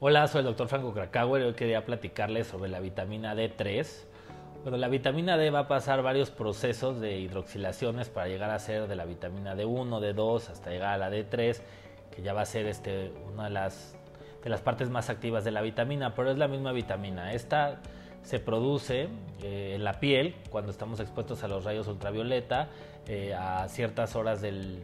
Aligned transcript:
Hola, 0.00 0.28
soy 0.28 0.40
el 0.40 0.46
doctor 0.46 0.68
Franco 0.68 0.94
Krakauer 0.94 1.42
y 1.42 1.44
hoy 1.46 1.54
quería 1.54 1.84
platicarles 1.84 2.46
sobre 2.46 2.70
la 2.70 2.78
vitamina 2.80 3.34
D3. 3.34 3.86
Bueno, 4.62 4.78
la 4.78 4.88
vitamina 4.88 5.36
D 5.36 5.50
va 5.50 5.58
a 5.60 5.68
pasar 5.68 6.02
varios 6.02 6.30
procesos 6.30 7.00
de 7.00 7.18
hidroxilaciones 7.18 8.08
para 8.08 8.28
llegar 8.28 8.50
a 8.50 8.58
ser 8.58 8.86
de 8.86 8.96
la 8.96 9.04
vitamina 9.04 9.54
D1, 9.54 10.14
D2 10.14 10.50
hasta 10.50 10.70
llegar 10.70 10.94
a 10.94 10.98
la 10.98 11.10
D3, 11.10 11.60
que 12.14 12.22
ya 12.22 12.32
va 12.32 12.42
a 12.42 12.46
ser 12.46 12.66
este, 12.66 13.12
una 13.32 13.44
de 13.44 13.50
las, 13.50 13.98
de 14.44 14.50
las 14.50 14.60
partes 14.60 14.88
más 14.88 15.10
activas 15.10 15.44
de 15.44 15.50
la 15.50 15.62
vitamina, 15.62 16.14
pero 16.14 16.30
es 16.30 16.38
la 16.38 16.48
misma 16.48 16.72
vitamina. 16.72 17.32
Esta 17.32 17.80
se 18.22 18.40
produce 18.40 19.08
eh, 19.42 19.72
en 19.74 19.84
la 19.84 20.00
piel 20.00 20.34
cuando 20.50 20.70
estamos 20.70 21.00
expuestos 21.00 21.42
a 21.42 21.48
los 21.48 21.64
rayos 21.64 21.86
ultravioleta 21.88 22.68
eh, 23.06 23.34
a 23.34 23.68
ciertas 23.68 24.16
horas 24.16 24.40
del, 24.40 24.82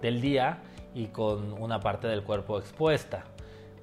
del 0.00 0.20
día 0.20 0.58
y 0.94 1.06
con 1.08 1.52
una 1.52 1.80
parte 1.80 2.06
del 2.06 2.22
cuerpo 2.22 2.58
expuesta 2.58 3.24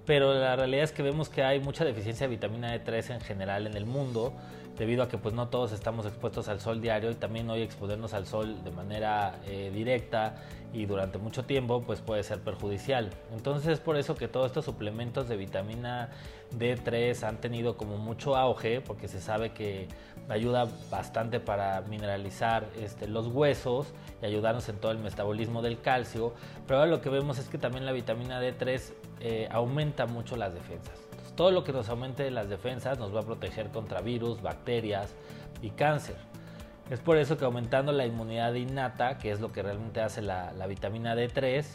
pero 0.06 0.34
la 0.34 0.56
realidad 0.56 0.84
es 0.84 0.92
que 0.92 1.04
vemos 1.04 1.30
que 1.30 1.44
hay 1.44 1.60
mucha 1.60 1.86
deficiencia 1.86 2.28
de 2.28 2.36
vitamina 2.36 2.76
D3 2.76 3.16
en 3.16 3.22
general 3.22 3.68
en 3.68 3.76
el 3.76 3.86
mundo 3.86 4.34
debido 4.78 5.04
a 5.04 5.08
que 5.08 5.18
pues 5.18 5.36
no 5.36 5.50
todos 5.50 5.72
estamos 5.72 6.06
expuestos 6.06 6.48
al 6.48 6.60
sol 6.60 6.82
diario 6.82 7.12
y 7.12 7.16
también 7.16 7.50
hoy 7.50 7.62
exponernos 7.62 8.14
al 8.14 8.26
sol 8.26 8.64
de 8.64 8.72
manera 8.72 9.40
eh, 9.46 9.72
directa 9.74 10.36
y 10.74 10.88
durante 10.88 11.20
mucho 11.20 11.46
tiempo 11.46 11.84
pues 11.84 12.02
puede 12.02 12.24
ser 12.24 12.40
perjudicial. 12.40 13.12
Entonces 13.32 13.74
es 13.74 13.80
por 13.80 13.96
eso 13.96 14.16
que 14.16 14.28
todos 14.28 14.48
estos 14.48 14.66
suplementos 14.66 15.30
de 15.30 15.38
vitamina 15.38 16.10
D3 16.58 17.22
han 17.24 17.38
tenido 17.38 17.78
como 17.78 17.98
mucho 17.98 18.36
auge 18.36 18.82
porque 18.82 19.08
se 19.08 19.22
sabe 19.22 19.52
que 19.52 19.88
ayuda 20.30 20.68
bastante 20.90 21.40
para 21.40 21.82
mineralizar 21.82 22.68
este, 22.82 23.08
los 23.08 23.28
huesos 23.28 23.94
y 24.22 24.26
ayudarnos 24.26 24.68
en 24.70 24.78
todo 24.78 24.92
el 24.92 24.98
metabolismo 24.98 25.62
del 25.62 25.80
calcio, 25.82 26.34
pero 26.66 26.80
ahora 26.80 26.90
lo 26.90 27.02
que 27.02 27.10
vemos 27.10 27.38
es 27.38 27.48
que 27.48 27.60
también 27.60 27.86
la 27.86 27.92
vitamina 27.92 28.42
D3 28.42 28.94
eh, 29.20 29.48
aumenta 29.52 30.06
mucho 30.06 30.36
las 30.36 30.54
defensas 30.54 31.04
todo 31.36 31.52
lo 31.52 31.64
que 31.64 31.74
nos 31.74 31.90
aumente 31.90 32.30
las 32.32 32.50
defensas 32.50 33.00
nos 33.00 33.14
va 33.16 33.22
a 33.22 33.24
proteger 33.24 33.70
contra 33.70 34.02
virus, 34.02 34.42
bacterias 34.42 35.14
y 35.62 35.72
cáncer. 35.72 36.16
Es 36.90 37.00
por 37.00 37.18
eso 37.18 37.38
que 37.38 37.46
aumentando 37.46 37.92
la 37.92 38.06
inmunidad 38.06 38.54
innata, 38.54 39.18
que 39.18 39.32
es 39.32 39.40
lo 39.40 39.52
que 39.52 39.64
realmente 39.64 40.02
hace 40.02 40.22
la, 40.22 40.52
vitamina 40.68 41.16
D3, 41.16 41.66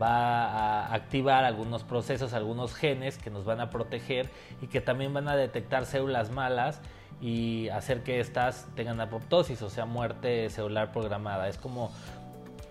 va 0.00 0.46
a 0.46 0.94
activar 0.94 1.44
algunos 1.44 1.84
procesos, 1.84 2.32
algunos 2.32 2.74
genes 2.74 3.18
que 3.18 3.30
nos 3.30 3.44
van 3.44 3.60
a 3.60 3.70
proteger 3.70 4.30
y 4.60 4.66
que 4.66 4.80
también 4.80 5.12
van 5.12 5.28
a 5.28 5.36
detectar 5.36 5.86
células 5.86 6.30
malas 6.30 6.80
y 7.20 7.68
hacer 7.68 8.02
que 8.02 8.20
éstas 8.20 8.66
tengan 8.74 9.00
apoptosis, 9.00 9.62
o 9.62 9.70
sea, 9.70 9.86
muerte 9.86 10.50
celular 10.50 10.90
programada. 10.92 11.48
Es 11.48 11.58
como 11.58 11.92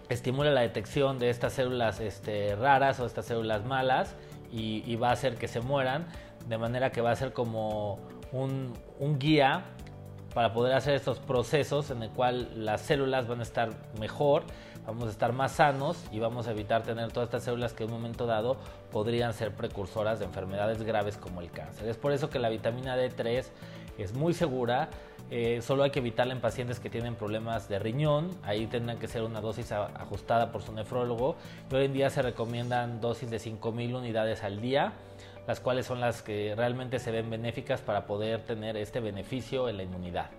estimula 0.10 0.52
la 0.52 0.62
detección 0.62 1.20
de 1.20 1.30
estas 1.30 1.54
células 1.54 2.00
este, 2.00 2.56
raras 2.56 3.00
o 3.00 3.06
estas 3.06 3.26
células 3.26 3.66
malas 3.66 4.16
y, 4.52 4.96
va 4.96 5.10
a 5.10 5.12
hacer 5.12 5.36
que 5.36 5.50
se 5.50 5.60
mueran, 5.60 6.06
de 6.48 6.58
manera 6.58 6.92
que 6.92 7.02
va 7.02 7.12
a 7.12 7.16
ser 7.16 7.34
como 7.34 8.00
un, 8.32 8.74
guía 9.20 9.66
para 10.34 10.54
poder 10.54 10.74
hacer 10.74 10.96
estos 10.96 11.20
procesos 11.20 11.92
en 11.92 12.04
el 12.04 12.10
cual 12.10 12.50
las 12.56 12.82
células 12.82 13.28
van 13.28 13.42
a 13.42 13.44
estar 13.44 13.72
mejor, 14.00 14.44
vamos 14.86 15.08
a 15.08 15.12
estar 15.12 15.34
más 15.34 15.54
sanos 15.54 16.06
y 16.12 16.20
vamos 16.20 16.48
a 16.48 16.52
evitar 16.52 16.84
tener 16.84 17.12
todas 17.12 17.28
estas 17.28 17.44
células 17.44 17.74
que 17.74 17.84
en 17.84 17.92
un 17.92 17.98
momento 17.98 18.26
dado 18.26 18.58
podrían 18.92 19.34
ser 19.34 19.54
precursoras 19.54 20.20
de 20.20 20.26
enfermedades 20.26 20.82
graves 20.84 21.18
como 21.18 21.42
el 21.42 21.52
cáncer. 21.52 21.90
Es 21.90 21.98
por 21.98 22.14
eso 22.14 22.30
que 22.30 22.40
la 22.40 22.50
vitamina 22.50 22.98
D3 22.98 23.46
es 23.98 24.14
muy 24.14 24.34
segura, 24.34 24.90
eh, 25.32 25.62
solo 25.62 25.84
hay 25.84 25.90
que 25.90 26.00
evitarla 26.00 26.34
en 26.34 26.42
pacientes 26.42 26.80
que 26.80 26.90
tienen 26.90 27.16
problemas 27.16 27.68
de 27.68 27.80
riñón, 27.80 28.30
ahí 28.44 28.68
tendrán 28.68 29.00
que 29.00 29.08
ser 29.08 29.24
una 29.24 29.42
dosis 29.42 29.72
ajustada 29.72 30.52
por 30.52 30.62
su 30.62 30.72
nefrólogo. 30.72 31.36
Hoy 31.72 31.86
en 31.86 31.94
día 31.94 32.10
se 32.10 32.22
recomiendan 32.22 33.02
dosis 33.02 33.30
de 33.30 33.38
5.000 33.38 33.96
unidades 33.96 34.44
al 34.44 34.62
día, 34.62 34.94
las 35.48 35.60
cuales 35.60 35.88
son 35.88 36.00
las 36.00 36.22
que 36.22 36.54
realmente 36.56 37.00
se 37.00 37.12
ven 37.12 37.30
benéficas 37.30 37.82
para 37.82 38.06
poder 38.06 38.44
tener 38.44 38.78
este 38.78 39.00
beneficio 39.00 39.68
en 39.68 39.78
la 39.78 39.84
inmunidad. 39.84 40.30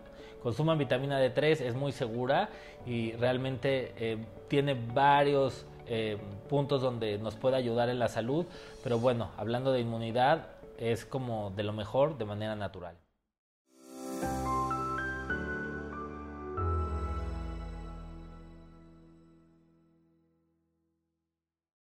Consuman 0.43 0.79
vitamina 0.79 1.21
D3, 1.21 1.61
es 1.61 1.75
muy 1.75 1.91
segura 1.91 2.49
y 2.87 3.13
realmente 3.13 3.93
eh, 3.97 4.19
tiene 4.49 4.75
varios 4.75 5.67
eh, 5.89 6.19
puntos 6.49 6.81
donde 6.81 7.19
nos 7.19 7.35
puede 7.35 7.57
ayudar 7.57 7.89
en 7.89 7.99
la 7.99 8.09
salud, 8.09 8.47
pero 8.85 9.01
bueno, 9.01 9.31
hablando 9.37 9.73
de 9.73 9.81
inmunidad, 9.81 10.47
es 10.79 11.05
como 11.05 11.51
de 11.57 11.65
lo 11.65 11.73
mejor 11.73 12.19
de 12.19 12.25
manera 12.25 12.55
natural. 12.55 12.97